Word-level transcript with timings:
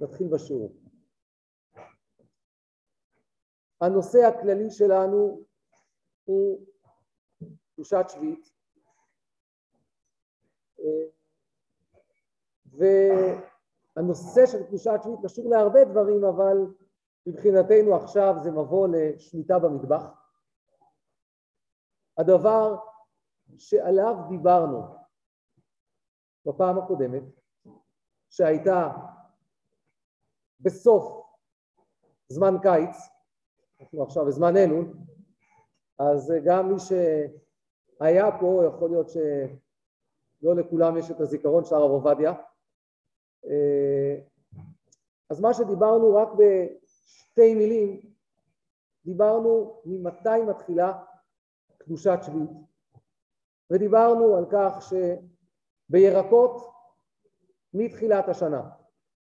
נתחיל 0.00 0.28
בשיעור. 0.34 0.72
הנושא 3.80 4.18
הכללי 4.18 4.70
שלנו 4.70 5.44
הוא 6.24 6.66
קדושת 7.74 8.04
שביעית 8.08 8.50
והנושא 12.66 14.46
של 14.46 14.66
קדושת 14.66 15.00
שביעית 15.02 15.20
קשור 15.24 15.50
להרבה 15.50 15.84
דברים 15.84 16.24
אבל 16.24 16.56
מבחינתנו 17.26 17.96
עכשיו 17.96 18.34
זה 18.42 18.50
מבוא 18.50 18.88
לשמיטה 18.88 19.58
במטבח. 19.58 20.02
הדבר 22.18 22.76
שעליו 23.58 24.14
דיברנו 24.28 24.82
בפעם 26.46 26.78
הקודמת, 26.78 27.22
שהייתה 28.30 28.88
בסוף 30.60 31.26
זמן 32.28 32.54
קיץ, 32.62 32.96
אנחנו 33.80 34.02
עכשיו 34.02 34.26
בזמן 34.26 34.56
אלול, 34.56 34.94
אז 35.98 36.32
גם 36.44 36.72
מי 36.72 36.78
שהיה 36.78 38.38
פה, 38.40 38.62
יכול 38.68 38.90
להיות 38.90 39.08
שלא 39.08 40.56
לכולם 40.56 40.96
יש 40.96 41.10
את 41.10 41.20
הזיכרון 41.20 41.64
של 41.64 41.74
הרב 41.74 41.90
עובדיה. 41.90 42.32
אז 45.30 45.40
מה 45.40 45.54
שדיברנו 45.54 46.14
רק 46.14 46.28
בשתי 46.38 47.54
מילים, 47.54 48.00
דיברנו 49.04 49.80
ממתי 49.84 50.42
מתחילה 50.48 51.04
קדושת 51.78 52.18
שביעית, 52.22 52.50
ודיברנו 53.70 54.36
על 54.36 54.44
כך 54.52 54.92
שבירקות 55.90 56.70
מתחילת 57.74 58.28
השנה, 58.28 58.70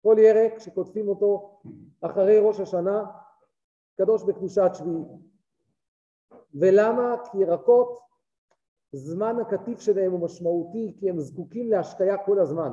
כל 0.04 0.16
ירק 0.18 0.58
שקוטפים 0.58 1.08
אותו 1.08 1.60
אחרי 2.00 2.38
ראש 2.38 2.60
השנה, 2.60 3.04
קדוש 3.96 4.22
בקדושת 4.22 4.70
שביעית. 4.74 5.08
ולמה? 6.54 7.16
כי 7.24 7.38
ירקות, 7.38 7.98
זמן 8.92 9.36
הקטיף 9.40 9.80
שלהם 9.80 10.12
הוא 10.12 10.20
משמעותי, 10.20 10.96
כי 10.98 11.10
הם 11.10 11.20
זקוקים 11.20 11.70
להשקיה 11.70 12.16
כל 12.24 12.38
הזמן. 12.38 12.72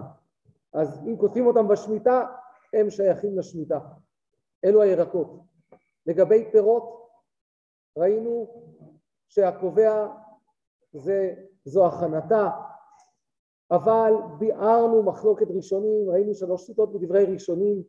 אז 0.74 1.00
אם 1.08 1.18
כותבים 1.18 1.48
אותם 1.48 1.68
בשמיטה, 1.68 2.26
הם 2.74 2.90
שייכים 2.90 3.38
לשמיטה. 3.38 3.80
אלו 4.66 4.82
הירקות. 4.82 5.40
לגבי 6.06 6.52
פירות, 6.52 7.10
ראינו 7.98 8.48
שהקובע 9.28 10.08
זה, 10.94 11.36
זו 11.66 11.88
הכנתה, 11.88 12.50
אבל 13.72 14.14
ביארנו 14.38 15.04
מחלוקת 15.04 15.48
ראשונים, 15.50 16.10
ראינו 16.10 16.34
שלוש 16.34 16.66
שיטות 16.66 16.94
בדברי 16.94 17.26
ראשונים. 17.26 17.84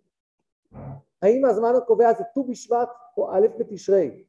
האם 1.23 1.45
הזמן 1.45 1.75
הקובע 1.77 2.13
זה 2.13 2.25
ט"ו 2.25 2.45
בשבט 2.45 2.89
או 3.17 3.31
א' 3.31 3.47
בתשרי? 3.59 4.25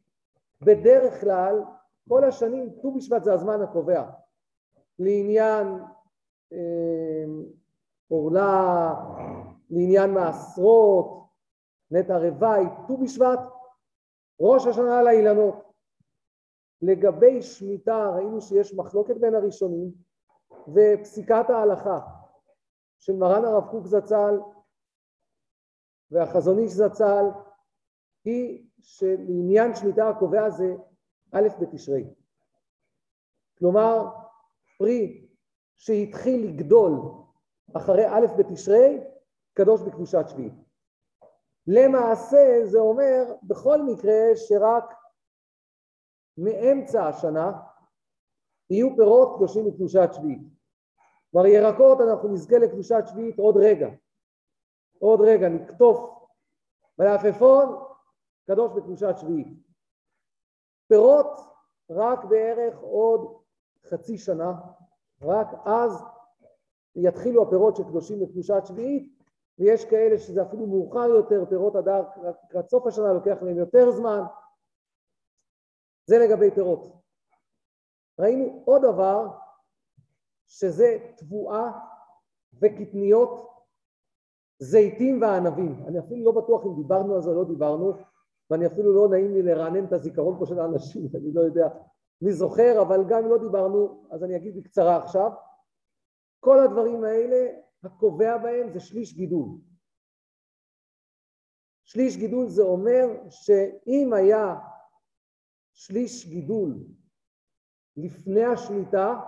בדרך 0.61 1.21
כלל 1.21 1.63
כל 2.09 2.23
השנים 2.23 2.69
ט"ו 2.81 2.95
בשבט 2.95 3.23
זה 3.23 3.33
הזמן 3.33 3.61
הקובע 3.61 4.09
לעניין 4.99 5.67
אה, 6.53 7.25
עורלה, 8.07 8.93
לעניין 9.69 10.11
מעשרות, 10.11 11.23
נטע 11.91 12.17
רוואי, 12.17 12.63
ט"ו 12.87 12.97
בשבט, 12.97 13.39
ראש 14.39 14.67
השנה 14.67 15.03
לאילנות. 15.03 15.55
לגבי 16.81 17.41
שמיטה 17.41 18.09
ראינו 18.15 18.41
שיש 18.41 18.73
מחלוקת 18.73 19.17
בין 19.17 19.35
הראשונים 19.35 19.91
ופסיקת 20.67 21.49
ההלכה 21.49 21.99
של 22.99 23.13
מרן 23.13 23.45
הרב 23.45 23.71
קוק 23.71 23.85
זצ"ל 23.85 24.39
והחזון 26.11 26.59
איש 26.59 26.71
זצ"ל 26.71 27.25
היא 28.25 28.67
שלעניין 28.79 29.75
שמיטה 29.75 30.09
הקובע 30.09 30.49
זה 30.49 30.75
א' 31.31 31.47
בתשרי. 31.61 32.13
כלומר, 33.59 34.05
פרי 34.77 35.27
שהתחיל 35.75 36.47
לגדול 36.47 36.91
אחרי 37.77 38.07
א' 38.07 38.25
בתשרי, 38.37 38.99
קדוש 39.53 39.81
בקדושת 39.81 40.29
שביעית. 40.29 40.53
למעשה 41.67 42.59
זה 42.63 42.79
אומר 42.79 43.35
בכל 43.43 43.81
מקרה 43.81 44.35
שרק 44.35 44.93
מאמצע 46.37 47.07
השנה 47.07 47.51
יהיו 48.73 48.95
פירות 48.95 49.35
קדושים 49.35 49.67
לקדושת 49.67 50.09
שביעית. 50.13 50.41
כלומר 51.31 51.47
ירקות 51.47 51.97
אנחנו 52.01 52.29
נזכה 52.29 52.57
לקדושת 52.57 53.03
שביעית 53.07 53.39
עוד 53.39 53.57
רגע. 53.57 53.87
עוד 54.99 55.21
רגע 55.21 55.49
נקטוף 55.49 56.27
מלפפון 56.99 57.83
קדוש 58.47 58.71
בקדושת 58.71 59.17
שביעית. 59.17 59.47
פירות 60.87 61.27
רק 61.89 62.25
בערך 62.25 62.79
עוד 62.79 63.41
חצי 63.85 64.17
שנה, 64.17 64.53
רק 65.21 65.47
אז 65.65 66.03
יתחילו 66.95 67.43
הפירות 67.43 67.75
שקדושים 67.75 68.21
לקדושת 68.21 68.61
שביעית 68.65 69.19
ויש 69.59 69.85
כאלה 69.85 70.17
שזה 70.17 70.41
אפילו 70.41 70.67
מאוחר 70.67 71.05
יותר, 71.05 71.45
פירות 71.49 71.75
הדר 71.75 72.03
לקראת 72.45 72.69
סוף 72.69 72.87
השנה 72.87 73.13
לוקח 73.13 73.37
להם 73.41 73.57
יותר 73.57 73.91
זמן, 73.91 74.21
זה 76.05 76.17
לגבי 76.17 76.51
פירות. 76.51 77.02
ראינו 78.19 78.63
עוד 78.65 78.81
דבר 78.81 79.27
שזה 80.47 80.97
תבואה 81.17 81.71
וקטניות, 82.61 83.49
זיתים 84.59 85.21
וענבים. 85.21 85.83
אני 85.87 85.99
אפילו 85.99 86.25
לא 86.25 86.41
בטוח 86.41 86.65
אם 86.65 86.75
דיברנו 86.75 87.15
על 87.15 87.21
זה 87.21 87.29
או 87.29 87.35
לא 87.35 87.43
דיברנו, 87.47 87.93
ואני 88.49 88.67
אפילו 88.67 88.93
לא 88.93 89.09
נעים 89.09 89.33
לי 89.33 89.41
לרענן 89.41 89.85
את 89.85 89.93
הזיכרון 89.93 90.39
פה 90.39 90.45
של 90.45 90.59
האנשים, 90.59 91.07
אני 91.17 91.33
לא 91.33 91.41
יודע 91.41 91.67
מי 92.21 92.33
זוכר, 92.33 92.81
אבל 92.81 93.03
גם 93.09 93.23
אם 93.23 93.29
לא 93.29 93.37
דיברנו, 93.37 94.07
אז 94.11 94.23
אני 94.23 94.35
אגיד 94.35 94.57
בקצרה 94.57 95.03
עכשיו. 95.03 95.31
כל 96.39 96.59
הדברים 96.59 97.03
האלה, 97.03 97.59
הקובע 97.83 98.37
בהם 98.37 98.69
זה 98.73 98.79
שליש 98.79 99.13
גידול. 99.13 99.49
שליש 101.85 102.17
גידול 102.17 102.49
זה 102.49 102.61
אומר 102.61 103.05
שאם 103.29 104.13
היה 104.13 104.55
שליש 105.73 106.27
גידול 106.27 106.77
לפני 107.97 108.43
השמיטה, 108.43 109.19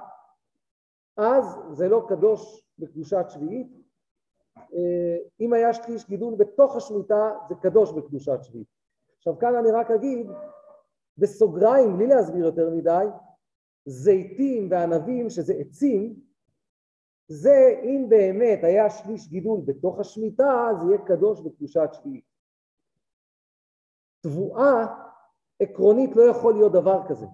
אז 1.17 1.45
זה 1.71 1.89
לא 1.89 2.05
קדוש 2.09 2.67
בקדושת 2.79 3.25
שביעית. 3.29 3.67
אה, 4.57 5.17
אם 5.39 5.53
היה 5.53 5.73
שליש 5.73 6.07
גידול 6.07 6.35
בתוך 6.35 6.75
השמיטה, 6.75 7.31
זה 7.49 7.55
קדוש 7.55 7.91
בקדושת 7.91 8.43
שביעית. 8.43 8.67
עכשיו 9.17 9.39
כאן 9.39 9.55
אני 9.55 9.71
רק 9.71 9.91
אגיד 9.91 10.27
בסוגריים, 11.17 11.97
בלי 11.97 12.07
להסביר 12.07 12.45
יותר 12.45 12.69
מדי, 12.69 13.05
זיתים 13.85 14.67
וענבים, 14.71 15.29
שזה 15.29 15.53
עצים, 15.53 16.19
זה 17.27 17.79
אם 17.83 18.05
באמת 18.09 18.63
היה 18.63 18.89
שליש 18.89 19.27
גידול 19.27 19.61
בתוך 19.65 19.99
השמיטה, 19.99 20.69
זה 20.79 20.85
יהיה 20.85 21.05
קדוש 21.05 21.41
בקדושת 21.41 21.89
שביעית. 21.93 22.25
תבואה 24.21 24.85
עקרונית 25.59 26.15
לא 26.15 26.23
יכול 26.23 26.53
להיות 26.53 26.71
דבר 26.71 27.07
כזה. 27.07 27.25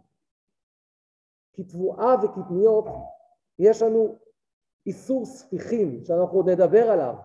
כי 1.53 1.63
תבואה 1.63 2.16
וקטניות 2.23 2.85
יש 3.59 3.81
לנו 3.81 4.19
איסור 4.85 5.25
ספיחים 5.25 6.06
שאנחנו 6.06 6.38
עוד 6.38 6.50
נדבר 6.50 6.91
עליו 6.91 7.16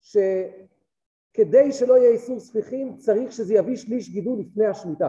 שכדי 0.00 1.72
שלא 1.72 1.94
יהיה 1.94 2.10
איסור 2.10 2.40
ספיחים 2.40 2.96
צריך 2.96 3.32
שזה 3.32 3.54
יביא 3.54 3.76
שליש 3.76 4.10
גידול 4.10 4.40
לפני 4.40 4.66
השמיטה. 4.66 5.08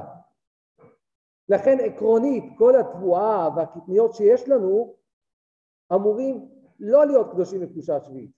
לכן 1.50 1.78
עקרונית 1.86 2.44
כל 2.58 2.74
התבואה 2.80 3.50
והקטניות 3.56 4.14
שיש 4.14 4.50
לנו 4.50 4.96
אמורים 5.94 6.50
לא 6.80 7.06
להיות 7.06 7.32
קדושים 7.32 7.62
בקדושת 7.62 8.04
שביעית. 8.06 8.32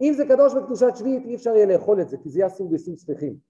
אם 0.00 0.12
זה 0.16 0.24
קדוש 0.24 0.52
בקדושת 0.54 0.96
שביעית 0.96 1.22
אי 1.24 1.34
אפשר 1.34 1.50
יהיה 1.50 1.66
לאכול 1.66 2.00
את 2.00 2.08
זה 2.08 2.16
כי 2.22 2.28
זה 2.28 2.38
יהיה 2.38 2.46
אסור 2.46 2.68
באיסור 2.68 2.96
ספיחים. 2.96 3.47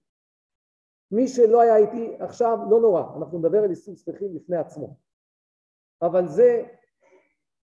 מי 1.11 1.27
שלא 1.27 1.61
היה 1.61 1.77
איתי 1.77 2.15
עכשיו, 2.19 2.57
לא 2.69 2.79
נורא, 2.79 3.03
אנחנו 3.17 3.39
נדבר 3.39 3.63
על 3.63 3.69
איסור 3.69 3.95
ספיחים 3.95 4.35
לפני 4.35 4.57
עצמו. 4.57 4.95
אבל 6.01 6.27
זה 6.27 6.65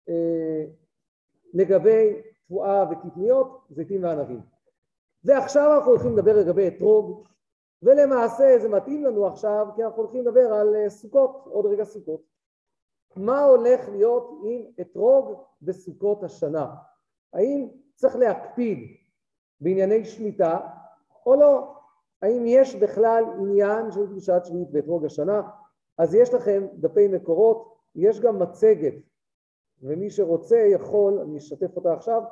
אה, 0.08 0.64
לגבי 1.54 2.22
תבואה 2.46 2.84
וקטניות, 2.90 3.66
זיתים 3.70 4.04
וענבים. 4.04 4.40
ועכשיו 5.24 5.74
אנחנו 5.76 5.90
הולכים 5.90 6.12
לדבר 6.16 6.40
לגבי 6.40 6.68
אתרוג, 6.68 7.28
ולמעשה 7.82 8.58
זה 8.58 8.68
מתאים 8.68 9.04
לנו 9.04 9.26
עכשיו, 9.26 9.66
כי 9.76 9.84
אנחנו 9.84 10.02
הולכים 10.02 10.22
לדבר 10.22 10.54
על 10.54 10.74
אה, 10.74 10.90
סוכות, 10.90 11.42
עוד 11.46 11.66
רגע 11.66 11.84
סוכות. 11.84 12.22
מה 13.16 13.44
הולך 13.44 13.88
להיות 13.88 14.40
עם 14.44 14.62
אתרוג 14.80 15.42
בסוכות 15.62 16.22
השנה? 16.22 16.74
האם 17.32 17.68
צריך 17.94 18.16
להקפיד 18.16 18.78
בענייני 19.60 20.04
שמיטה 20.04 20.60
או 21.26 21.34
לא? 21.34 21.81
האם 22.22 22.42
יש 22.46 22.74
בכלל 22.74 23.24
עניין 23.40 23.90
של 23.90 24.06
קדושת 24.06 24.40
שביעית 24.44 24.68
ואתרוג 24.72 25.04
השנה? 25.04 25.42
אז 25.98 26.14
יש 26.14 26.34
לכם 26.34 26.66
דפי 26.74 27.08
מקורות, 27.08 27.78
יש 27.94 28.20
גם 28.20 28.38
מצגת, 28.38 28.94
ומי 29.82 30.10
שרוצה 30.10 30.56
יכול, 30.56 31.18
אני 31.20 31.38
אשתף 31.38 31.76
אותה 31.76 31.94
עכשיו, 31.94 32.22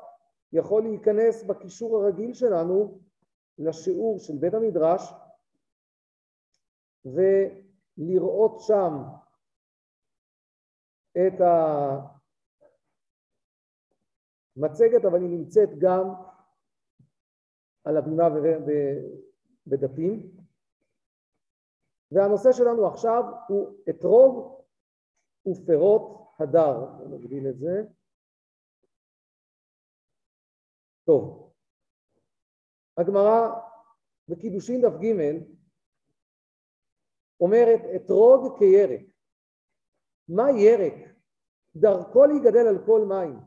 יכול 0.52 0.82
להיכנס 0.82 1.42
בקישור 1.42 1.96
הרגיל 1.96 2.34
שלנו 2.34 2.98
לשיעור 3.58 4.18
של 4.18 4.36
בית 4.40 4.54
המדרש 4.54 5.12
ולראות 7.04 8.60
שם 8.60 9.02
את 11.12 11.40
המצגת, 14.56 15.04
אבל 15.04 15.20
היא 15.20 15.30
נמצאת 15.30 15.68
גם 15.78 16.12
על 17.84 17.96
הבימה 17.96 18.28
בדפים. 19.66 20.30
והנושא 22.12 22.52
שלנו 22.52 22.86
עכשיו 22.86 23.22
הוא 23.48 23.74
אתרוג 23.90 24.60
ופירות 25.46 26.20
הדר. 26.38 27.06
נגדיל 27.10 27.48
את 27.48 27.58
זה. 27.58 27.82
טוב, 31.04 31.52
הגמרא 32.96 33.60
בקידושין 34.28 34.80
דף 34.82 34.92
ג' 35.00 35.60
אומרת 37.40 37.80
אתרוג 37.96 38.58
כירק. 38.58 39.00
מה 40.28 40.50
ירק? 40.50 41.10
דרכו 41.76 42.26
להיגדל 42.26 42.66
על 42.68 42.86
כל 42.86 43.00
מים, 43.08 43.38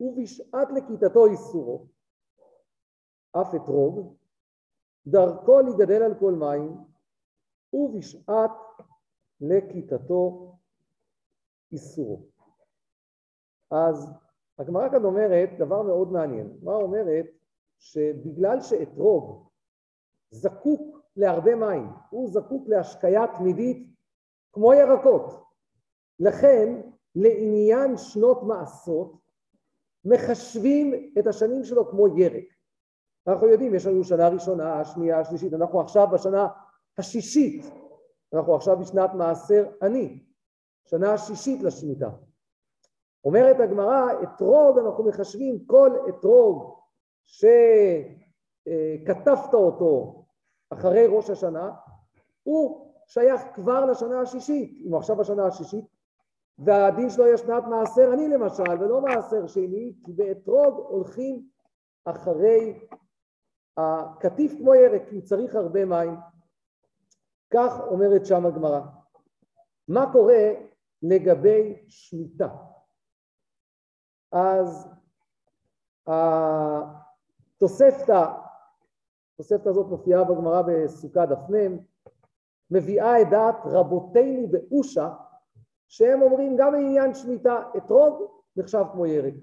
ובשעת 0.00 0.68
לכיתתו 0.76 1.26
איסורו. 1.26 1.86
אף 3.32 3.54
אתרוג, 3.54 4.16
דרכו 5.06 5.60
להיגדל 5.60 6.02
על 6.02 6.14
כל 6.18 6.32
מים, 6.32 6.76
ובשעת 7.72 8.50
לכיתתו 9.40 10.52
איסורו. 11.72 12.20
אז 13.70 14.10
הגמרא 14.58 14.88
כאן 14.88 15.04
אומרת 15.04 15.48
דבר 15.58 15.82
מאוד 15.82 16.12
מעניין. 16.12 16.50
הגמרא 16.56 16.76
אומרת 16.76 17.26
שבגלל 17.78 18.60
שאתרוג 18.60 19.48
זקוק 20.30 21.00
להרבה 21.16 21.54
מים, 21.54 21.88
הוא 22.10 22.28
זקוק 22.28 22.68
להשקיה 22.68 23.24
תמידית 23.38 23.88
כמו 24.52 24.74
ירקות. 24.74 25.44
לכן 26.20 26.80
לעניין 27.14 27.96
שנות 27.96 28.42
מעשות 28.42 29.12
מחשבים 30.04 31.12
את 31.18 31.26
השנים 31.26 31.64
שלו 31.64 31.90
כמו 31.90 32.18
ירק. 32.18 32.53
אנחנו 33.26 33.46
יודעים, 33.46 33.74
יש 33.74 33.86
לנו 33.86 34.04
שנה 34.04 34.28
ראשונה, 34.28 34.80
השנייה, 34.80 35.20
השלישית, 35.20 35.54
אנחנו 35.54 35.80
עכשיו 35.80 36.08
בשנה 36.12 36.48
השישית, 36.98 37.64
אנחנו 38.34 38.54
עכשיו 38.54 38.78
בשנת 38.78 39.10
מעשר 39.14 39.64
עני, 39.82 40.24
שנה 40.84 41.12
השישית 41.12 41.62
לשמיטה. 41.62 42.10
אומרת 43.24 43.60
הגמרא, 43.60 44.22
אתרוג 44.22 44.78
אנחנו 44.78 45.04
מחשבים 45.04 45.64
כל 45.66 45.90
אתרוג 46.08 46.80
שכתבת 48.66 49.54
אותו 49.54 50.24
אחרי 50.70 51.06
ראש 51.06 51.30
השנה, 51.30 51.70
הוא 52.42 52.92
שייך 53.06 53.40
כבר 53.54 53.84
לשנה 53.84 54.20
השישית, 54.20 54.82
אם 54.86 54.90
הוא 54.90 54.98
עכשיו 54.98 55.16
בשנה 55.16 55.46
השישית, 55.46 55.84
והדין 56.58 57.10
שלו 57.10 57.26
יהיה 57.26 57.36
שנת 57.36 57.64
מעשר 57.64 58.12
עני 58.12 58.28
למשל, 58.28 58.80
ולא 58.80 59.00
מעשר 59.00 59.46
שני, 59.46 59.94
כי 60.04 60.12
באתרוג 60.12 60.86
הולכים 60.88 61.48
אחרי 62.04 62.86
הקטיף 63.76 64.52
כמו 64.58 64.74
ירק, 64.74 65.02
כי 65.10 65.22
צריך 65.22 65.54
הרבה 65.54 65.84
מים. 65.84 66.14
כך 67.52 67.80
אומרת 67.86 68.26
שם 68.26 68.46
הגמרא. 68.46 68.80
מה 69.88 70.12
קורה 70.12 70.52
לגבי 71.02 71.84
שמיטה? 71.88 72.48
אז 74.32 74.88
התוספתא, 77.56 78.32
התוספתא 79.34 79.68
הזאת 79.68 79.86
מופיעה 79.86 80.24
בגמרא 80.24 80.62
בסוכה 80.62 81.26
דף 81.26 81.50
מ', 81.50 81.78
מביאה 82.70 83.22
את 83.22 83.26
דעת 83.30 83.56
רבותינו 83.64 84.48
באושה, 84.48 85.14
שהם 85.88 86.22
אומרים 86.22 86.56
גם 86.58 86.72
בעניין 86.72 87.14
שמיטה, 87.14 87.62
אתרוג 87.76 88.30
נחשב 88.56 88.84
כמו 88.92 89.06
ירק. 89.06 89.34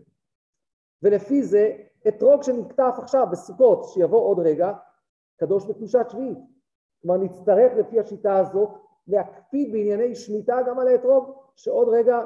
ולפי 1.04 1.44
זה 1.44 1.78
אתרוג 2.08 2.44
שנקטף 2.44 2.96
עכשיו 2.98 3.28
בסוכות, 3.32 3.84
שיבוא 3.84 4.22
עוד 4.22 4.40
רגע, 4.40 4.74
קדוש 5.38 5.66
בקדושת 5.66 6.10
שביעית. 6.10 6.38
כלומר 7.02 7.18
נצטרך 7.24 7.74
לפי 7.78 8.00
השיטה 8.00 8.38
הזאת 8.38 8.70
להקפיד 9.08 9.72
בענייני 9.72 10.16
שמיטה 10.16 10.58
גם 10.68 10.80
על 10.80 10.88
האתרוג, 10.88 11.36
שעוד 11.56 11.88
רגע 11.90 12.20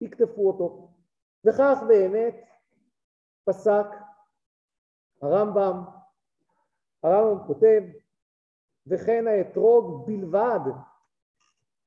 יקטפו 0.00 0.46
אותו. 0.46 0.88
וכך 1.44 1.78
באמת 1.88 2.34
פסק 3.44 3.86
הרמב"ם, 5.22 5.82
הרמב"ם 7.02 7.46
כותב, 7.46 7.82
וכן 8.86 9.26
האתרוג 9.26 10.06
בלבד 10.06 10.60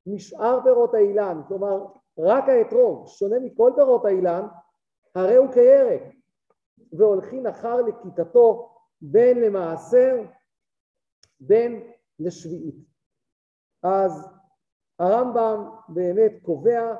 משאר 0.06 0.60
פירות 0.62 0.94
האילן, 0.94 1.40
כלומר 1.48 1.86
רק 2.18 2.44
האתרוג 2.48 3.06
שונה 3.06 3.36
מכל 3.40 3.72
פירות 3.76 4.04
האילן, 4.04 4.46
הרי 5.14 5.36
הוא 5.36 5.52
כירק, 5.52 6.02
והולכים 6.92 7.46
אחר 7.46 7.76
לכיתתו 7.82 8.74
בין 9.00 9.40
למעשר 9.40 10.24
בין 11.40 11.92
לשביעית. 12.18 12.74
אז 13.82 14.28
הרמב"ם 14.98 15.70
באמת 15.88 16.32
קובע 16.42 16.94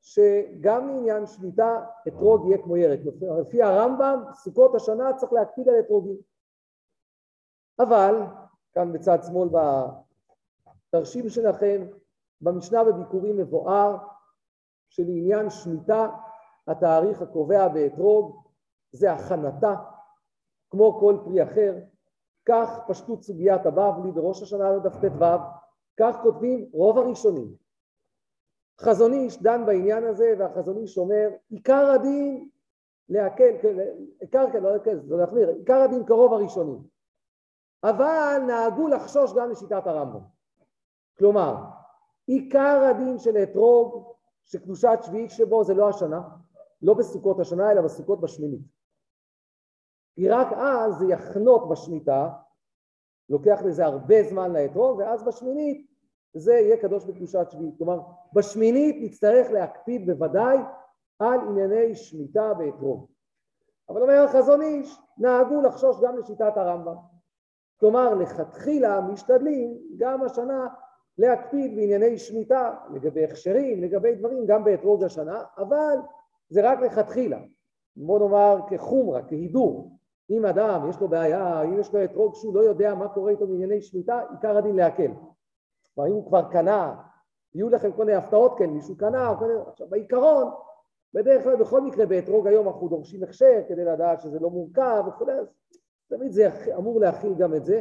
שגם 0.00 0.88
לעניין 0.88 1.26
שביתה 1.26 1.86
אתרוג 2.08 2.46
יהיה 2.46 2.62
כמו 2.62 2.76
ירק. 2.76 3.00
לפי 3.40 3.62
הרמב"ם, 3.62 4.22
סוכות 4.32 4.74
השנה 4.74 5.16
צריך 5.16 5.32
להקפיד 5.32 5.68
על 5.68 5.74
אתרוגים. 5.80 6.16
אבל, 7.78 8.14
כאן 8.72 8.92
בצד 8.92 9.18
שמאל 9.26 9.48
בתרשים 10.88 11.28
שלכם, 11.28 11.86
במשנה 12.40 12.84
בביקורים 12.84 13.36
מבואר 13.36 13.96
שלעניין 14.88 15.50
שמיטה 15.50 16.08
התאריך 16.70 17.22
הקובע 17.22 17.68
באתרוג 17.68 18.42
זה 18.92 19.12
הכנתה, 19.12 19.74
כמו 20.70 20.98
כל 21.00 21.16
פרי 21.24 21.42
אחר, 21.42 21.74
כך 22.46 22.80
פשטות 22.88 23.22
סוגיית 23.22 23.66
הבבלי 23.66 24.12
בראש 24.12 24.42
השנה 24.42 24.70
לדף 24.70 24.96
ט"ו, 24.96 25.24
כך 26.00 26.16
כותבים 26.22 26.68
רוב 26.72 26.98
הראשונים. 26.98 27.54
חזון 28.80 29.12
איש 29.12 29.42
דן 29.42 29.66
בעניין 29.66 30.04
הזה 30.04 30.34
והחזון 30.38 30.76
איש 30.76 30.98
אומר 30.98 31.28
עיקר 31.50 31.90
הדין 31.90 32.48
להקל, 33.08 33.56
כן, 33.62 33.76
עיקר 34.20 34.52
כן, 34.52 34.62
לא 34.62 34.72
להקל, 34.72 35.00
זה 35.00 35.16
להחמיר, 35.16 35.48
עיקר 35.48 35.80
הדין 35.80 36.06
כרוב 36.06 36.32
הראשונים. 36.32 36.82
אבל 37.84 38.42
נהגו 38.46 38.88
לחשוש 38.88 39.32
גם 39.34 39.50
לשיטת 39.50 39.86
הרמב"ם. 39.86 40.20
כלומר, 41.18 41.54
עיקר 42.26 42.82
הדין 42.90 43.18
של 43.18 43.36
אתרוג 43.36 44.14
שקדושת 44.44 44.98
שביעית 45.02 45.30
שבו 45.30 45.64
זה 45.64 45.74
לא 45.74 45.88
השנה, 45.88 46.20
לא 46.82 46.94
בסוכות 46.94 47.40
השנה 47.40 47.72
אלא 47.72 47.82
בסוכות 47.82 48.20
בשמינית. 48.20 48.62
כי 50.14 50.28
רק 50.28 50.46
אז 50.52 50.94
זה 50.94 51.06
יחנות 51.06 51.68
בשמיטה, 51.68 52.30
לוקח 53.28 53.62
לזה 53.64 53.84
הרבה 53.84 54.22
זמן 54.22 54.52
לאתרוג, 54.52 54.98
ואז 54.98 55.22
בשמינית 55.22 55.86
זה 56.34 56.52
יהיה 56.52 56.76
קדוש 56.76 57.04
בקדושת 57.04 57.50
שביעית. 57.50 57.74
כלומר, 57.78 58.00
בשמינית 58.32 58.96
נצטרך 59.00 59.50
להקפיד 59.50 60.10
בוודאי 60.10 60.58
על 61.18 61.40
ענייני 61.40 61.94
שמיטה 61.94 62.52
ואתרוג. 62.58 63.06
אבל 63.88 64.02
אומר 64.02 64.24
החזון 64.24 64.62
איש, 64.62 64.98
נהגו 65.18 65.60
לחשוש 65.60 66.00
גם 66.00 66.16
לשיטת 66.18 66.56
הרמב"ם. 66.56 66.96
כלומר, 67.80 68.14
לכתחילה 68.14 69.00
משתדלים 69.00 69.78
גם 69.96 70.22
השנה 70.22 70.66
להקפיד 71.18 71.76
בענייני 71.76 72.18
שמיטה, 72.18 72.74
לגבי 72.94 73.24
הכשרים, 73.24 73.82
לגבי 73.82 74.14
דברים, 74.14 74.46
גם 74.46 74.64
באתרוג 74.64 75.04
השנה, 75.04 75.44
אבל 75.58 75.96
זה 76.50 76.70
רק 76.70 76.80
לכתחילה. 76.80 77.38
בוא 77.96 78.18
נאמר 78.18 78.58
כחומרה, 78.68 79.22
כהידור. 79.22 79.96
אם 80.30 80.46
אדם 80.46 80.86
יש 80.90 81.00
לו 81.00 81.08
בעיה, 81.08 81.62
אם 81.62 81.80
יש 81.80 81.94
לו 81.94 82.04
אתרוג 82.04 82.34
שהוא 82.34 82.54
לא 82.54 82.60
יודע 82.60 82.94
מה 82.94 83.08
קורה 83.08 83.30
איתו 83.30 83.46
בענייני 83.46 83.82
שמיטה, 83.82 84.20
עיקר 84.30 84.56
הדין 84.56 84.76
להקל. 84.76 85.10
כלומר 85.94 86.10
אם 86.10 86.14
הוא 86.14 86.26
כבר 86.26 86.50
קנה, 86.50 86.94
יהיו 87.54 87.68
לכם 87.70 87.92
כל 87.92 88.04
מיני 88.04 88.16
הפתעות 88.16 88.58
כן, 88.58 88.70
מישהו 88.70 88.96
קנה, 88.96 89.34
כל... 89.38 89.50
עכשיו 89.66 89.88
בעיקרון, 89.88 90.50
בדרך 91.14 91.42
כלל 91.44 91.56
בכל 91.56 91.80
מקרה 91.80 92.06
באתרוג 92.06 92.46
היום 92.46 92.68
אנחנו 92.68 92.88
דורשים 92.88 93.22
הכשר 93.22 93.62
כדי 93.68 93.84
לדעת 93.84 94.20
שזה 94.20 94.40
לא 94.40 94.50
מורכב 94.50 95.04
וכו', 95.08 95.30
אז 95.30 95.46
תמיד 96.08 96.32
זה 96.32 96.48
אמור 96.76 97.00
להכיל 97.00 97.34
גם 97.34 97.54
את 97.54 97.64
זה, 97.64 97.80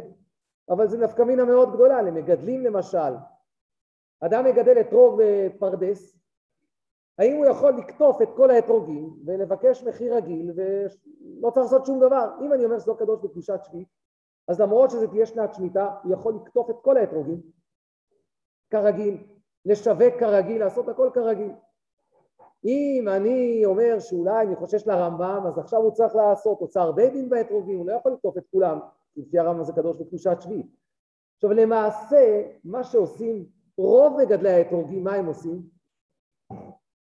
אבל 0.70 0.88
זה 0.88 0.98
נפקא 0.98 1.22
מינה 1.22 1.46
מאוד 1.46 1.74
גדולה, 1.74 2.02
למגדלים 2.02 2.64
למשל, 2.64 3.14
אדם 4.22 4.46
מגדל 4.46 4.80
אתרוג 4.80 5.22
בפרדס, 5.22 6.19
האם 7.20 7.38
הוא 7.38 7.46
יכול 7.46 7.74
לקטוף 7.74 8.22
את 8.22 8.30
כל 8.36 8.52
האתרוגים 8.52 9.16
ולבקש 9.26 9.84
מחיר 9.84 10.16
רגיל 10.16 10.52
ולא 10.56 11.50
צריך 11.50 11.66
לעשות 11.66 11.86
שום 11.86 12.00
דבר? 12.00 12.30
אם 12.42 12.54
אני 12.54 12.66
אומר 12.66 12.80
שזה 12.80 12.92
לא 12.92 12.98
קדוש 12.98 13.20
בקדושת 13.24 13.60
שביעית, 13.64 13.88
אז 14.48 14.62
למרות 14.62 14.92
שזה 14.92 15.08
תהיה 15.08 15.26
שנת 15.26 15.54
שמיטה, 15.54 15.96
הוא 16.04 16.14
יכול 16.14 16.34
לקטוף 16.36 16.70
את 16.70 16.76
כל 16.82 16.98
האתרוגים 16.98 17.42
כרגיל, 18.70 19.18
לשווק 19.66 20.14
כרגיל, 20.20 20.60
לעשות 20.60 20.88
הכל 20.88 21.10
כרגיל. 21.14 21.52
אם 22.66 23.06
אני 23.08 23.66
אומר 23.66 24.00
שאולי 24.00 24.46
אני 24.46 24.56
חושש 24.56 24.88
לרמב"ם, 24.88 25.44
אז 25.48 25.58
עכשיו 25.58 25.80
הוא 25.80 25.92
צריך 25.92 26.16
לעשות 26.16 26.62
אוצר 26.62 26.92
בית 26.92 27.14
דין 27.14 27.30
באתרוגים, 27.30 27.78
הוא 27.78 27.88
לא 27.88 27.94
יכול 27.94 28.12
לקטוף 28.12 28.38
את 28.38 28.44
כולם, 28.52 28.80
לפי 29.18 29.40
הרמב"ם 29.40 29.64
זה 29.64 29.74
קדוש 29.74 29.98
בקדושת 29.98 30.42
שביעית. 30.42 30.76
עכשיו 31.36 31.52
למעשה, 31.52 32.44
מה 32.64 32.84
שעושים 32.84 33.46
רוב 33.78 34.18
מגדלי 34.22 34.50
האתרוגים, 34.50 35.04
מה 35.04 35.14
הם 35.14 35.26
עושים? 35.26 35.79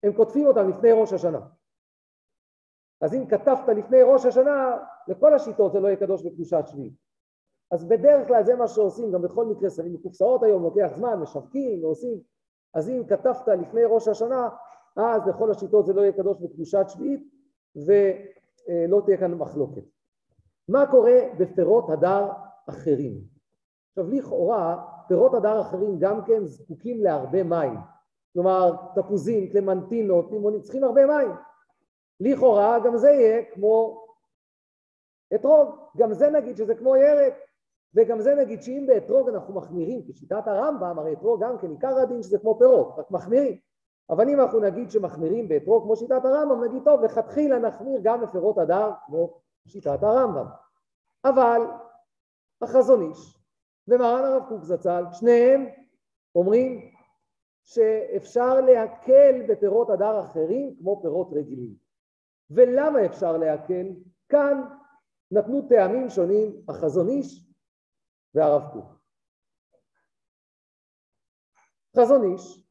הם 0.03 0.13
כותבים 0.13 0.47
אותם 0.47 0.69
לפני 0.69 0.93
ראש 0.93 1.13
השנה. 1.13 1.41
אז 3.01 3.15
אם 3.15 3.27
כתבת 3.27 3.69
לפני 3.69 4.03
ראש 4.03 4.27
השנה, 4.27 4.77
לכל 5.09 5.35
השיטות 5.35 5.73
זה 5.73 5.81
לא 5.81 5.87
יהיה 5.87 5.97
קדוש 5.97 6.23
בקדושת 6.23 6.65
שביעית. 6.67 6.95
אז 7.71 7.85
בדרך 7.85 8.29
כלל 8.29 8.45
זה 8.45 8.55
מה 8.55 8.69
שעושים, 8.69 9.13
גם 9.13 9.23
בכל 9.23 9.47
מקרה 9.47 9.71
שמים 9.71 9.95
בקופסאות 9.95 10.43
היום, 10.43 10.63
לוקח 10.63 10.91
זמן, 10.95 11.21
משווקים 11.21 11.85
ועושים, 11.85 12.21
אז 12.75 12.89
אם 12.89 13.03
כתבת 13.09 13.49
לפני 13.49 13.85
ראש 13.85 14.09
השנה, 14.09 14.49
אז 14.97 15.27
לכל 15.27 15.51
השיטות 15.51 15.87
זה 15.87 15.93
לא 15.93 16.01
יהיה 16.01 16.13
קדוש 16.13 16.39
בקדושת 16.41 16.85
שביעית 16.89 17.31
ולא 17.77 19.03
תהיה 19.05 19.17
כאן 19.17 19.35
מחלוקת. 19.35 19.83
מה 20.69 20.91
קורה 20.91 21.19
בפירות 21.39 21.91
הדר 21.91 22.29
אחרים? 22.69 23.21
עכשיו 23.91 24.11
לכאורה 24.11 24.85
פירות 25.09 25.35
הדר 25.35 25.61
אחרים 25.61 25.99
גם 25.99 26.25
כן 26.25 26.45
זקוקים 26.45 27.03
להרבה 27.03 27.43
מים. 27.43 27.79
כלומר 28.33 28.73
תפוזים, 28.95 29.53
קלמנטינות, 29.53 30.31
לימונים, 30.31 30.61
צריכים 30.61 30.85
הרבה 30.85 31.07
מים. 31.07 31.31
לכאורה 32.21 32.79
גם 32.79 32.97
זה 32.97 33.11
יהיה 33.11 33.43
כמו 33.55 34.05
אתרוג, 35.35 35.69
גם 35.97 36.13
זה 36.13 36.31
נגיד 36.31 36.57
שזה 36.57 36.75
כמו 36.75 36.97
ירק, 36.97 37.35
וגם 37.95 38.21
זה 38.21 38.35
נגיד 38.35 38.63
שאם 38.63 38.85
באתרוג 38.87 39.29
אנחנו 39.29 39.55
מחמירים, 39.55 40.03
כשיטת 40.09 40.47
הרמב"ם, 40.47 40.99
הרי 40.99 41.13
אתרוג 41.13 41.45
גם 41.45 41.59
כן 41.59 41.71
עיקר 41.71 41.99
הדין 41.99 42.23
שזה 42.23 42.39
כמו 42.39 42.59
פירות, 42.59 42.95
רק 42.99 43.11
מחמירים. 43.11 43.59
אבל 44.11 44.29
אם 44.29 44.41
אנחנו 44.41 44.61
נגיד 44.61 44.91
שמחמירים 44.91 45.49
באתרוג 45.49 45.83
כמו 45.83 45.97
שיטת 45.97 46.25
הרמב"ם, 46.25 46.65
נגיד 46.65 46.83
טוב, 46.85 47.01
לכתחילה 47.01 47.59
נחמיר 47.59 48.01
גם 48.03 48.21
בפירות 48.21 48.59
הדר 48.59 48.91
כמו 49.07 49.41
שיטת 49.67 50.03
הרמב"ם. 50.03 50.47
אבל 51.25 51.61
החזון 52.63 53.03
איש 53.03 53.39
ומרן 53.89 54.25
הרב 54.25 54.43
קוק 54.49 54.65
זצ"ל, 54.65 55.05
שניהם 55.13 55.67
אומרים 56.35 56.91
שאפשר 57.69 58.61
להקל 58.61 59.47
בפירות 59.49 59.91
הדר 59.91 60.21
אחרים 60.21 60.77
כמו 60.79 61.01
פירות 61.03 61.29
רגילים. 61.33 61.75
ולמה 62.51 63.07
אפשר 63.07 63.37
להקל? 63.37 63.87
כאן 64.29 64.63
נתנו 65.31 65.69
טעמים 65.69 66.11
שונים 66.11 66.63
החזון 66.69 67.09
איש 67.09 67.47
והרב 68.35 68.63
קוק. 68.73 68.87
חזון 71.97 72.33
איש 72.33 72.65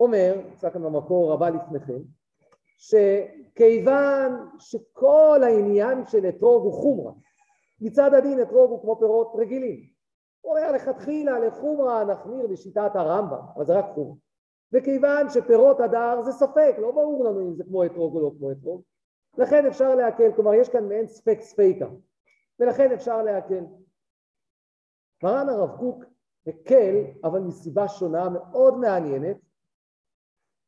אומר, 0.00 0.34
נמצא 0.50 0.70
כאן 0.70 0.82
במקור 0.82 1.32
רבה 1.32 1.50
לפניכם, 1.50 2.02
שכיוון 2.78 4.32
שכל 4.58 5.40
העניין 5.42 6.06
של 6.06 6.28
אתרוג 6.28 6.64
הוא 6.64 6.72
חומרה, 6.72 7.12
מצד 7.80 8.14
הדין 8.14 8.42
אתרוג 8.42 8.70
הוא 8.70 8.82
כמו 8.82 8.98
פירות 9.00 9.32
רגילים. 9.38 9.97
הוא 10.40 10.56
אומר 10.56 10.72
לכתחילה 10.72 11.38
לחומרה 11.38 12.04
נחמיר 12.04 12.46
בשיטת 12.46 12.90
הרמב"ם, 12.94 13.42
אבל 13.56 13.66
זה 13.66 13.78
רק 13.78 13.84
חומרה. 13.94 14.16
וכיוון 14.72 15.30
שפירות 15.30 15.80
הדר 15.80 16.22
זה 16.22 16.32
ספק, 16.32 16.74
לא 16.78 16.90
ברור 16.90 17.24
לנו 17.24 17.40
אם 17.40 17.54
זה 17.54 17.64
כמו 17.64 17.84
אתרוג 17.84 18.14
או 18.14 18.20
לא 18.20 18.30
כמו 18.38 18.52
אתרוג, 18.52 18.82
לכן 19.38 19.66
אפשר 19.66 19.94
להקל, 19.94 20.32
כלומר 20.36 20.54
יש 20.54 20.68
כאן 20.68 20.88
מעין 20.88 21.06
ספק 21.06 21.38
ספיקה, 21.40 21.86
ולכן 22.60 22.92
אפשר 22.92 23.22
להקל. 23.22 23.64
מרן 25.22 25.48
הרב 25.48 25.78
קוק 25.78 26.04
הקל, 26.46 27.04
אבל 27.24 27.40
מסיבה 27.40 27.88
שונה 27.88 28.28
מאוד 28.28 28.76
מעניינת, 28.76 29.36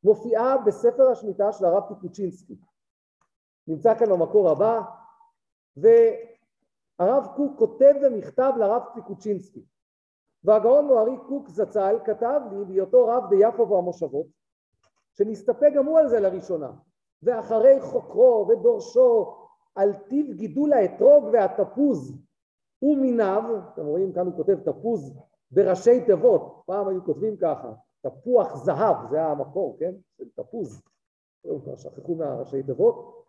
מופיעה 0.04 0.58
בספר 0.58 1.10
השמיטה 1.10 1.52
של 1.52 1.64
הרב 1.64 1.88
טיפוצ'ינסקי. 1.88 2.56
נמצא 3.66 3.98
כאן 3.98 4.08
במקור 4.08 4.50
הבא, 4.50 4.80
והרב 7.00 7.26
קוק 7.36 7.58
כותב 7.58 7.92
במכתב 8.02 8.52
לרב 8.58 8.82
טיקוצ'ינסקי. 8.94 9.64
והגאון 10.44 10.86
מוארי 10.86 11.16
קוק 11.28 11.48
זצ"ל 11.48 11.98
כתב 12.04 12.40
לי 12.50 12.64
בהיותו 12.64 13.06
רב 13.06 13.24
ביפו 13.30 13.68
והמושבות, 13.68 14.26
שנסתפק 15.12 15.70
גם 15.74 15.86
הוא 15.86 15.98
על 15.98 16.08
זה 16.08 16.20
לראשונה, 16.20 16.72
ואחרי 17.22 17.80
חוקרו 17.80 18.48
ודורשו 18.48 19.36
על 19.74 19.94
טיב 19.94 20.32
גידול 20.32 20.72
האתרוג 20.72 21.24
והתפוז 21.32 22.18
ומיניו, 22.82 23.42
אתם 23.72 23.86
רואים 23.86 24.12
כאן 24.12 24.26
הוא 24.26 24.36
כותב 24.36 24.58
תפוז 24.64 25.18
בראשי 25.50 26.04
תיבות, 26.04 26.62
פעם 26.66 26.88
היו 26.88 27.04
כותבים 27.04 27.36
ככה, 27.36 27.72
תפוח 28.00 28.54
זהב, 28.56 29.10
זה 29.10 29.22
המקור, 29.22 29.76
כן? 29.78 29.94
של 30.18 30.28
תפוז, 30.34 30.82
שכחו 31.76 32.14
מהראשי 32.14 32.62
תיבות, 32.62 33.24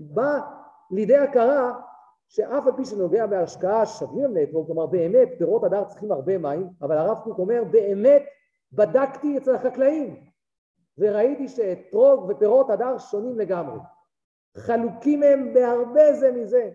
בא 0.00 0.40
לידי 0.90 1.16
הכרה 1.16 1.91
שאף 2.32 2.66
על 2.66 2.72
פי 2.76 2.84
שנוגע 2.84 3.26
בהשקעה 3.26 3.86
שווים 3.86 4.34
לאתרוג, 4.34 4.66
כלומר 4.66 4.86
באמת 4.86 5.28
פירות 5.38 5.64
הדר 5.64 5.84
צריכים 5.84 6.12
הרבה 6.12 6.38
מים, 6.38 6.68
אבל 6.82 6.98
הרב 6.98 7.18
קוק 7.24 7.38
אומר 7.38 7.64
באמת 7.70 8.22
בדקתי 8.72 9.38
אצל 9.38 9.54
החקלאים 9.54 10.16
וראיתי 10.98 11.48
שאתרוג 11.48 12.24
ופירות 12.28 12.70
הדר 12.70 12.98
שונים 12.98 13.38
לגמרי, 13.38 13.78
חלוקים 14.56 15.22
הם 15.22 15.54
בהרבה 15.54 16.12
זה 16.12 16.32
מזה, 16.32 16.70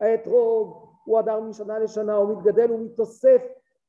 האתרוג 0.00 0.86
הוא 1.04 1.18
הדר 1.18 1.40
משנה 1.40 1.78
לשנה, 1.78 2.14
הוא 2.14 2.36
מתגדל 2.36 2.72
ומתוסף 2.72 3.42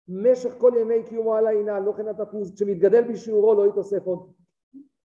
משך 0.07 0.53
כל 0.57 0.71
ימי 0.81 1.03
קיומו 1.03 1.35
על 1.35 1.47
העינן, 1.47 1.83
לא 1.83 1.93
כן 1.97 2.07
התפוז, 2.07 2.55
כשמתגדל 2.55 3.11
בשיעורו 3.11 3.53
לא 3.53 3.67
יתוסף 3.67 4.05
עוד. 4.05 4.31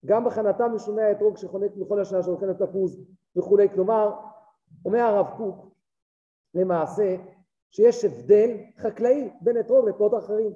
גם 0.07 0.25
בכנתם 0.25 0.73
משונה 0.75 1.03
האתרוג 1.03 1.37
שחונק 1.37 1.71
מכל 1.77 2.01
השנה 2.01 2.23
שאוכל 2.23 2.51
התפוז 2.51 3.01
וכולי. 3.37 3.69
כלומר, 3.69 4.13
אומר 4.85 5.01
הרב 5.01 5.27
קוק, 5.37 5.72
למעשה, 6.55 7.17
שיש 7.71 8.05
הבדל 8.05 8.51
חקלאי 8.79 9.31
בין 9.41 9.61
אתרוג 9.61 9.89
לפירות 9.89 10.15
אחרים. 10.15 10.53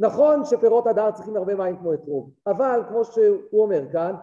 נכון 0.00 0.44
שפירות 0.44 0.86
הדר 0.86 1.10
צריכים 1.10 1.36
הרבה 1.36 1.54
מים 1.54 1.76
כמו 1.76 1.94
אתרוג, 1.94 2.30
אבל 2.46 2.80
כמו 2.88 3.04
שהוא 3.04 3.62
אומר 3.62 3.92
כאן, 3.92 4.14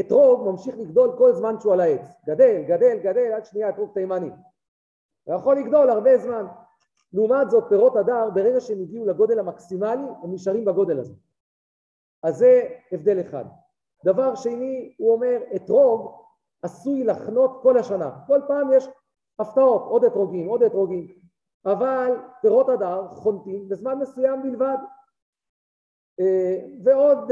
אתרוג 0.00 0.48
ממשיך 0.48 0.78
לגדול 0.78 1.14
כל 1.18 1.32
זמן 1.32 1.60
שהוא 1.60 1.72
על 1.72 1.80
העץ. 1.80 2.06
גדל, 2.26 2.62
גדל, 2.68 2.98
גדל, 2.98 3.32
עד 3.32 3.44
שנייה 3.44 3.68
אתרוג 3.68 3.90
תימני. 3.94 4.30
הוא 5.24 5.34
יכול 5.34 5.56
לגדול 5.56 5.90
הרבה 5.90 6.18
זמן. 6.18 6.46
לעומת 7.12 7.50
זאת 7.50 7.64
פירות 7.68 7.96
הדר 7.96 8.30
ברגע 8.30 8.60
שהם 8.60 8.80
הגיעו 8.80 9.06
לגודל 9.06 9.38
המקסימלי 9.38 10.06
הם 10.22 10.34
נשארים 10.34 10.64
בגודל 10.64 11.00
הזה. 11.00 11.14
אז 12.22 12.36
זה 12.36 12.68
הבדל 12.92 13.20
אחד. 13.20 13.44
דבר 14.04 14.34
שני 14.34 14.94
הוא 14.98 15.12
אומר 15.12 15.38
אתרוג 15.56 16.12
עשוי 16.62 17.04
לחנות 17.04 17.58
כל 17.62 17.78
השנה. 17.78 18.10
כל 18.26 18.40
פעם 18.48 18.72
יש 18.72 18.88
הפתעות, 19.38 19.82
עוד 19.82 20.04
אתרוגים, 20.04 20.46
עוד 20.48 20.62
אתרוגים, 20.62 21.06
אבל 21.66 22.12
פירות 22.40 22.68
הדר 22.68 23.08
חונטים 23.08 23.68
בזמן 23.68 23.98
מסוים 23.98 24.42
בלבד. 24.42 24.76
ועוד 26.84 27.30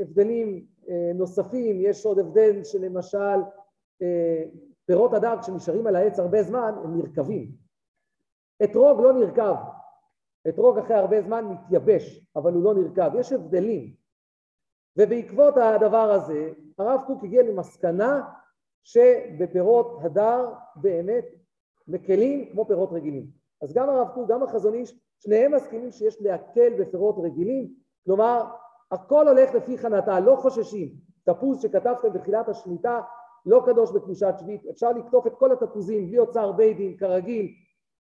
הבדלים 0.00 0.66
נוספים, 1.14 1.80
יש 1.80 2.06
עוד 2.06 2.18
הבדל 2.18 2.64
שלמשל 2.64 3.40
פירות 4.86 5.12
הדר 5.12 5.42
כשנשארים 5.42 5.86
על 5.86 5.96
העץ 5.96 6.18
הרבה 6.18 6.42
זמן 6.42 6.74
הם 6.84 6.96
נרקבים. 6.96 7.50
אתרוג 8.64 9.00
לא 9.00 9.12
נרקב, 9.12 9.54
אתרוג 10.48 10.78
אחרי 10.78 10.96
הרבה 10.96 11.22
זמן 11.22 11.44
מתייבש, 11.44 12.26
אבל 12.36 12.52
הוא 12.52 12.64
לא 12.64 12.74
נרקב, 12.74 13.14
יש 13.14 13.32
הבדלים. 13.32 13.94
ובעקבות 14.96 15.54
הדבר 15.56 16.10
הזה, 16.10 16.52
הרב 16.78 17.00
קוק 17.06 17.24
הגיע 17.24 17.42
למסקנה 17.42 18.28
שבפירות 18.84 19.98
הדר 20.02 20.52
באמת 20.76 21.24
מקלים 21.88 22.52
כמו 22.52 22.66
פירות 22.66 22.92
רגילים. 22.92 23.26
אז 23.62 23.72
גם 23.72 23.88
הרב 23.88 24.08
קוק, 24.08 24.28
גם 24.28 24.42
החזון 24.42 24.74
איש, 24.74 24.94
שניהם 25.18 25.54
מסכימים 25.54 25.90
שיש 25.90 26.16
להקל 26.20 26.72
בפירות 26.80 27.16
רגילים, 27.18 27.74
כלומר 28.04 28.44
הכל 28.90 29.28
הולך 29.28 29.54
לפי 29.54 29.78
חנתה, 29.78 30.20
לא 30.20 30.36
חוששים. 30.36 30.88
תפוז 31.24 31.62
שכתבתם 31.62 32.12
בתחילת 32.12 32.48
השמיטה 32.48 33.00
לא 33.46 33.62
קדוש 33.66 33.90
בקדושת 33.90 34.34
שביעית, 34.40 34.66
אפשר 34.70 34.92
לקטוף 34.92 35.26
את 35.26 35.34
כל 35.34 35.52
התפוזים 35.52 36.06
בלי 36.06 36.18
אוצר 36.18 36.52
בית 36.52 36.76
דין 36.76 36.96
כרגיל, 36.96 37.48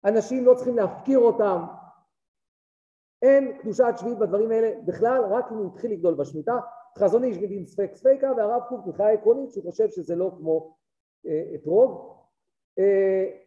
אנשים 0.04 0.44
לא 0.44 0.54
צריכים 0.54 0.76
להפקיר 0.76 1.18
אותם, 1.18 1.64
אין 3.22 3.58
קדושת 3.58 3.94
שביעית 3.96 4.18
בדברים 4.18 4.50
האלה. 4.50 4.70
בכלל, 4.86 5.24
רק 5.30 5.52
אם 5.52 5.56
הוא 5.56 5.66
התחיל 5.66 5.92
לגדול 5.92 6.14
בשמיטה, 6.14 6.58
חזון 6.98 7.24
איש 7.24 7.38
מדין 7.38 7.66
ספק 7.66 7.90
ספיקה 7.94 8.32
והרב 8.36 8.62
קוק 8.68 8.86
מבחינה 8.86 9.08
עקרונית 9.08 9.52
שהוא 9.52 9.70
חושב 9.70 9.90
שזה 9.90 10.16
לא 10.16 10.32
כמו 10.38 10.76
אה, 11.26 11.54
אתרוג. 11.54 12.16
אה, 12.78 13.38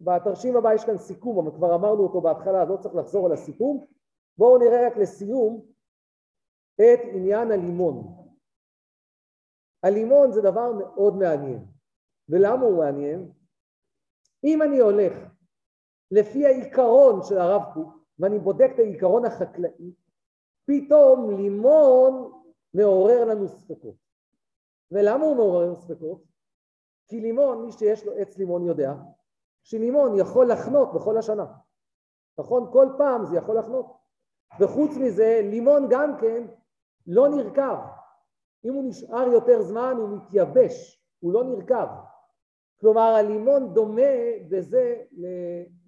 בתרשים 0.00 0.56
הבא 0.56 0.74
יש 0.74 0.84
כאן 0.84 0.98
סיכום, 0.98 1.38
אבל 1.38 1.56
כבר 1.56 1.74
אמרנו 1.74 2.02
אותו 2.02 2.20
בהתחלה, 2.20 2.64
לא 2.64 2.76
צריך 2.76 2.94
לחזור 2.94 3.26
על 3.26 3.32
הסיכום. 3.32 3.86
בואו 4.38 4.58
נראה 4.58 4.86
רק 4.86 4.96
לסיום 4.96 5.66
את 6.74 7.00
עניין 7.14 7.50
הלימון. 7.50 8.20
הלימון 9.82 10.32
זה 10.32 10.40
דבר 10.40 10.72
מאוד 10.72 11.16
מעניין. 11.16 11.64
ולמה 12.28 12.62
הוא 12.64 12.78
מעניין? 12.78 13.32
אם 14.44 14.62
אני 14.62 14.78
הולך 14.78 15.12
לפי 16.10 16.46
העיקרון 16.46 17.22
של 17.22 17.38
הרב 17.38 17.62
קוק, 17.74 17.94
ואני 18.18 18.38
בודק 18.38 18.70
את 18.74 18.78
העיקרון 18.78 19.24
החקלאי, 19.24 19.94
פתאום 20.66 21.36
לימון 21.36 22.39
מעורר 22.74 23.24
לנו 23.24 23.48
ספקות. 23.48 23.94
ולמה 24.90 25.24
הוא 25.24 25.36
מעורר 25.36 25.64
לנו 25.64 25.76
ספקות? 25.76 26.22
כי 27.08 27.20
לימון, 27.20 27.64
מי 27.64 27.72
שיש 27.72 28.06
לו 28.06 28.12
עץ 28.12 28.38
לימון 28.38 28.66
יודע, 28.66 28.92
שלימון 29.62 30.18
יכול 30.18 30.52
לחנות 30.52 30.94
בכל 30.94 31.18
השנה. 31.18 31.46
נכון? 32.38 32.70
כל 32.72 32.88
פעם 32.98 33.26
זה 33.26 33.36
יכול 33.36 33.58
לחנות. 33.58 33.86
וחוץ 34.60 34.90
מזה, 34.96 35.40
לימון 35.42 35.86
גם 35.90 36.18
כן 36.20 36.46
לא 37.06 37.28
נרקב. 37.28 37.76
אם 38.64 38.74
הוא 38.74 38.84
נשאר 38.88 39.26
יותר 39.32 39.62
זמן 39.62 39.94
הוא 39.98 40.08
מתייבש, 40.08 41.04
הוא 41.20 41.32
לא 41.32 41.44
נרקב. 41.44 41.86
כלומר 42.80 43.14
הלימון 43.14 43.74
דומה 43.74 44.12
בזה 44.48 45.02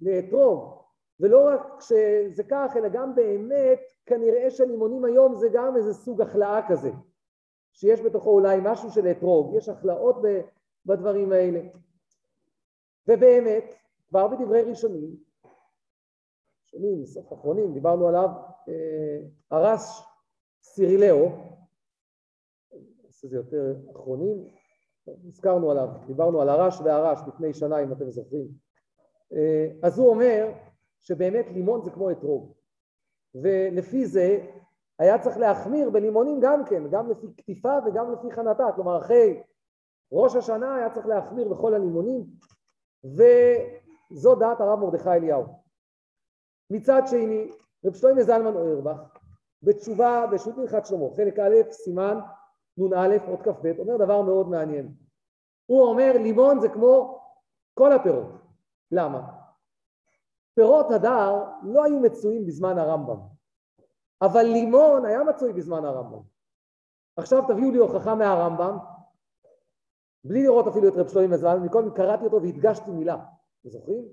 לאתרוג, 0.01 0.82
ולא 1.23 1.49
רק 1.49 1.81
שזה 1.81 2.43
כך, 2.51 2.73
אלא 2.77 2.89
גם 2.89 3.15
באמת 3.15 3.81
כנראה 4.07 4.51
שלימונים 4.51 5.05
היום 5.05 5.35
זה 5.35 5.49
גם 5.53 5.77
איזה 5.77 5.95
סוג 5.95 6.21
החלאה 6.21 6.69
כזה, 6.69 6.91
שיש 7.73 8.01
בתוכו 8.01 8.31
אולי 8.31 8.59
משהו 8.63 8.91
של 8.91 9.07
אתרוג, 9.07 9.55
יש 9.57 9.69
החלאות 9.69 10.17
בדברים 10.87 11.33
האלה. 11.33 11.61
ובאמת, 13.09 13.75
כבר 14.09 14.29
בדברי 14.29 14.63
ראשונים, 14.63 15.17
ראשונים, 16.65 17.07
סוף 17.07 17.33
אחרונים, 17.33 17.75
דיברנו 17.75 18.09
עליו, 18.09 18.29
אה, 18.69 19.19
הרס 19.51 20.03
סירילאו, 20.63 21.29
זה 23.09 23.37
יותר 23.37 23.75
אחרונים, 23.93 24.49
הזכרנו 25.27 25.71
עליו, 25.71 25.89
דיברנו 26.07 26.41
על 26.41 26.49
הרש 26.49 26.81
והרש 26.81 27.21
לפני 27.29 27.55
שנה 27.55 27.83
אם 27.83 27.93
אתם 27.93 28.11
זוכרים. 28.11 28.49
אה, 29.33 29.67
אז 29.83 29.99
הוא 29.99 30.09
אומר 30.09 30.53
שבאמת 31.03 31.47
לימון 31.53 31.83
זה 31.83 31.91
כמו 31.91 32.11
אתרוג, 32.11 32.53
ולפי 33.35 34.07
זה 34.07 34.47
היה 34.99 35.19
צריך 35.19 35.37
להחמיר 35.37 35.91
בלימונים 35.91 36.41
גם 36.41 36.65
כן, 36.65 36.91
גם 36.91 37.11
לפי 37.11 37.33
קטיפה 37.33 37.79
וגם 37.87 38.13
לפי 38.13 38.31
חנתה, 38.31 38.67
כלומר 38.75 38.99
אחרי 38.99 39.43
ראש 40.13 40.37
השנה 40.37 40.75
היה 40.75 40.91
צריך 40.91 41.07
להחמיר 41.07 41.49
בכל 41.49 41.75
הלימונים, 41.75 42.25
וזו 43.05 44.35
דעת 44.35 44.61
הרב 44.61 44.79
מרדכי 44.79 45.11
אליהו. 45.11 45.45
מצד 46.71 47.03
שני, 47.07 47.51
רב 47.85 47.95
שלמה 47.95 48.23
זלמן 48.23 48.57
אוירבך, 48.57 49.19
בתשובה 49.63 50.27
בשו"ת 50.33 50.59
הלכת 50.59 50.87
שלמה, 50.87 51.05
חלק 51.17 51.39
א', 51.39 51.55
סימן 51.71 52.19
נ"א, 52.79 53.17
עוד 53.27 53.43
כ"ב, 53.43 53.73
אומר 53.79 53.97
דבר 53.97 54.23
מאוד 54.23 54.49
מעניין. 54.49 54.95
הוא 55.67 55.83
אומר 55.83 56.13
לימון 56.15 56.61
זה 56.61 56.69
כמו 56.69 57.21
כל 57.75 57.93
הפירות. 57.93 58.29
למה? 58.91 59.42
פירות 60.55 60.91
הדר 60.91 61.45
לא 61.63 61.85
היו 61.85 62.01
מצויים 62.01 62.47
בזמן 62.47 62.79
הרמב"ם, 62.79 63.19
אבל 64.23 64.43
לימון 64.43 65.05
היה 65.05 65.25
מצוי 65.25 65.53
בזמן 65.53 65.85
הרמב"ם. 65.85 66.23
עכשיו 67.17 67.43
תביאו 67.49 67.71
לי 67.71 67.79
הוכחה 67.79 68.15
מהרמב"ם, 68.15 68.79
בלי 70.25 70.43
לראות 70.43 70.67
אפילו 70.67 70.89
את 70.89 70.93
רב 70.97 71.09
שלמה 71.09 71.37
זלמן, 71.37 71.67
מקודם 71.67 71.95
קראתי 71.95 72.25
אותו 72.25 72.43
והדגשתי 72.43 72.91
מילה, 72.91 73.15
אתם 73.61 73.69
זוכרים? 73.69 74.05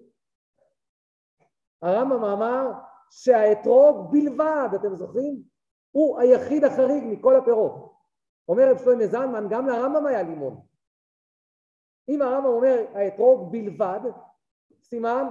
הרמב"ם 1.81 2.23
אמר 2.23 2.71
שהאתרוג 3.09 4.11
בלבד, 4.11 4.69
אתם 4.75 4.95
זוכרים? 4.95 5.43
הוא 5.91 6.19
היחיד 6.19 6.63
החריג 6.63 7.03
מכל 7.07 7.35
הפירות. 7.35 7.93
אומר 8.47 8.71
רב 8.71 8.77
שלמה 8.77 9.07
זלמן, 9.07 9.47
גם 9.49 9.67
לרמב"ם 9.67 10.05
היה 10.05 10.23
לימון. 10.23 10.61
אם 12.09 12.21
הרמב"ם 12.21 12.49
אומר 12.49 12.85
האתרוג 12.93 13.51
בלבד, 13.51 13.99
סימן 14.81 15.25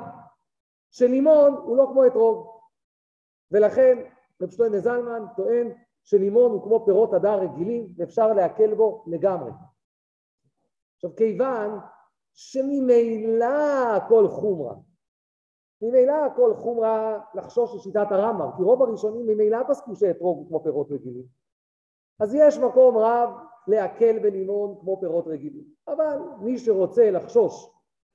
שלימון 0.91 1.55
הוא 1.55 1.77
לא 1.77 1.87
כמו 1.93 2.07
אתרוג. 2.07 2.47
ולכן 3.51 3.99
רב 4.43 4.51
שלמה 4.51 4.81
זלמן 4.81 5.25
טוען 5.37 5.73
שלימון 6.05 6.51
הוא 6.51 6.63
כמו 6.63 6.85
פירות 6.85 7.15
הדר 7.15 7.41
רגילים 7.41 7.95
ואפשר 7.97 8.33
להקל 8.33 8.75
בו 8.75 9.05
לגמרי. 9.07 9.51
עכשיו 10.95 11.17
כיוון 11.17 11.79
שממילא 12.33 13.97
הכל 13.97 14.29
חומרה, 14.29 14.75
ממילא 15.83 16.13
הכל 16.13 16.55
חומרה 16.55 17.21
לחשוש 17.35 17.75
לשיטת 17.75 18.07
הרמב"ם, 18.11 18.51
כי 18.57 18.63
רוב 18.63 18.83
הראשונים 18.83 19.27
ממילא 19.27 19.59
פסקו 19.69 19.97
שאתרוג 19.97 20.39
הוא 20.39 20.49
כמו 20.49 20.63
פירות 20.63 20.91
רגילים. 20.91 21.25
אז 22.21 22.35
יש 22.35 22.59
מקום 22.59 22.97
רב 22.97 23.31
להקל 23.69 24.19
בלימון 24.19 24.79
כמו 24.81 25.01
פירות 25.01 25.27
רגילים. 25.27 25.65
אבל 25.89 26.19
מי 26.41 26.59
שרוצה 26.59 27.11
לחשוש 27.11 27.71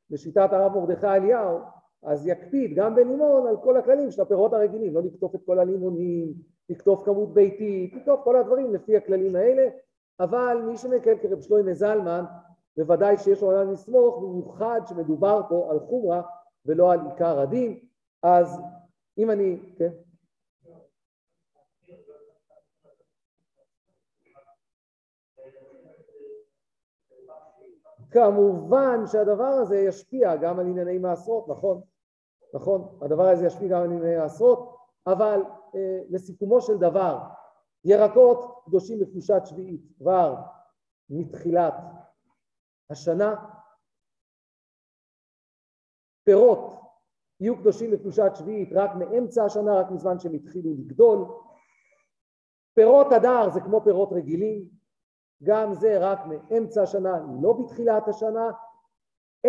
לשיטת 0.09 0.49
הרב 0.51 0.77
מרדכי 0.77 1.07
אליהו, 1.07 1.59
אז 2.03 2.27
יקפיד 2.27 2.75
גם 2.75 2.95
בלימון 2.95 3.47
על 3.47 3.57
כל 3.63 3.77
הכללים 3.77 4.11
של 4.11 4.21
הפירות 4.21 4.53
הרגילים, 4.53 4.93
לא 4.93 5.01
לקטוף 5.01 5.35
את 5.35 5.41
כל 5.45 5.59
הלימונים, 5.59 6.33
לקטוף 6.69 7.03
כמות 7.05 7.33
ביתית, 7.33 7.93
לקטוף 7.93 8.21
כל 8.23 8.35
הדברים 8.35 8.73
לפי 8.73 8.97
הכללים 8.97 9.35
האלה, 9.35 9.69
אבל 10.19 10.61
מי 10.67 10.77
שמקל 10.77 11.17
כרב 11.17 11.41
שלוימה 11.41 11.73
זלמן, 11.73 12.23
בוודאי 12.77 13.17
שיש 13.17 13.41
לו 13.41 13.47
עולם 13.47 13.71
לסמוך, 13.71 14.23
במיוחד 14.23 14.81
שמדובר 14.85 15.41
פה 15.49 15.67
על 15.71 15.79
חומרה 15.79 16.21
ולא 16.65 16.91
על 16.91 16.99
עיקר 17.09 17.39
הדין, 17.39 17.79
אז 18.23 18.61
אם 19.17 19.31
אני, 19.31 19.59
כן? 19.77 19.91
כמובן 28.11 28.99
שהדבר 29.05 29.43
הזה 29.43 29.77
ישפיע 29.77 30.35
גם 30.35 30.59
על 30.59 30.65
ענייני 30.65 30.97
מעשרות, 30.97 31.47
נכון, 31.47 31.81
נכון, 32.53 32.97
הדבר 33.01 33.27
הזה 33.27 33.45
ישפיע 33.45 33.67
גם 33.67 33.77
על 33.77 33.83
ענייני 33.83 34.15
מעשרות, 34.15 34.77
אבל 35.07 35.41
אה, 35.75 35.99
לסיכומו 36.09 36.61
של 36.61 36.77
דבר, 36.77 37.19
ירקות 37.85 38.63
קדושים 38.65 39.01
לקדושת 39.01 39.41
שביעית 39.45 39.81
כבר 39.97 40.35
מתחילת 41.09 41.73
השנה, 42.89 43.35
פירות 46.23 46.73
יהיו 47.39 47.57
קדושים 47.57 47.91
לקדושת 47.91 48.31
שביעית 48.35 48.69
רק 48.71 48.91
מאמצע 48.95 49.45
השנה, 49.45 49.79
רק 49.79 49.91
מזמן 49.91 50.19
שהם 50.19 50.33
התחילו 50.33 50.73
לגדול, 50.73 51.25
פירות 52.73 53.07
הדר 53.11 53.49
זה 53.49 53.61
כמו 53.61 53.81
פירות 53.83 54.09
רגילים, 54.11 54.69
גם 55.43 55.73
זה 55.73 55.97
רק 55.99 56.19
מאמצע 56.25 56.83
השנה, 56.83 57.19
לא 57.41 57.53
בתחילת 57.53 58.07
השנה. 58.07 58.51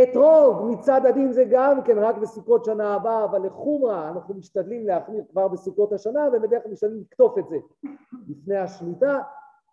אתרוג 0.03 0.71
מצד 0.71 1.07
הדין 1.07 1.33
זה 1.33 1.45
גם 1.51 1.83
כן 1.85 1.99
רק 1.99 2.17
בסוכות 2.17 2.65
שנה 2.65 2.95
הבאה, 2.95 3.25
אבל 3.25 3.47
לחומרה 3.47 4.09
אנחנו 4.09 4.35
משתדלים 4.35 4.87
להחמיר 4.87 5.25
כבר 5.31 5.49
בסוכות 5.49 5.93
השנה, 5.93 6.29
ובדרך 6.33 6.63
כלל 6.63 6.73
משתדלים 6.73 7.01
לקטוף 7.01 7.39
את 7.39 7.49
זה 7.49 7.57
לפני 8.29 8.57
השמיטה. 8.57 9.21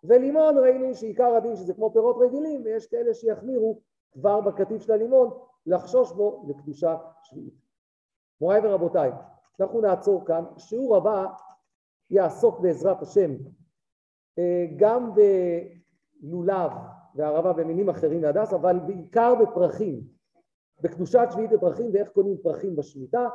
ולימון 0.04 0.58
ראינו 0.58 0.94
שעיקר 0.94 1.34
הדין 1.34 1.56
שזה 1.56 1.74
כמו 1.74 1.92
פירות 1.92 2.16
רגילים, 2.20 2.62
ויש 2.64 2.86
כאלה 2.86 3.14
שיחמירו 3.14 3.80
כבר 4.12 4.40
בקטיף 4.40 4.82
של 4.82 4.92
הלימון 4.92 5.30
לחשוש 5.66 6.12
בו 6.12 6.44
לקדושה 6.48 6.96
שביעית. 7.22 7.54
מוריי 8.40 8.60
ורבותיי, 8.64 9.12
אנחנו 9.60 9.80
נעצור 9.80 10.24
כאן. 10.24 10.44
השיעור 10.56 10.96
הבא 10.96 11.26
יעסוק 12.10 12.60
בעזרת 12.60 13.02
השם 13.02 13.30
אה, 14.38 14.66
גם 14.76 15.14
ב... 15.14 15.20
לולב 16.22 16.72
וערבה 17.14 17.52
ומינים 17.56 17.88
אחרים 17.88 18.20
מהדס, 18.20 18.52
אבל 18.52 18.78
בעיקר 18.78 19.34
בפרחים, 19.34 20.00
בקדושת 20.82 21.28
שביעית 21.32 21.50
בפרחים 21.50 21.90
ואיך 21.92 22.08
קונים 22.08 22.36
פרחים 22.42 22.76
בשמיטה, 22.76 23.28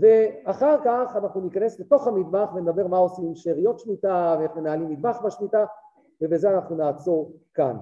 ואחר 0.00 0.76
כך 0.84 1.16
אנחנו 1.16 1.40
ניכנס 1.40 1.80
לתוך 1.80 2.06
המטבח 2.06 2.50
ונדבר 2.54 2.86
מה 2.86 2.96
עושים 2.96 3.24
עם 3.26 3.34
שאריות 3.34 3.78
שמיטה 3.78 4.36
ואיך 4.38 4.56
מנהלים 4.56 4.90
מטבח 4.90 5.20
בשמיטה, 5.24 5.64
ובזה 6.20 6.50
אנחנו 6.50 6.76
נעצור 6.76 7.32
כאן. 7.54 7.76